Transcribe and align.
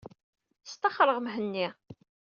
Staxreɣ 0.71 1.17
Mhenni. 1.21 1.67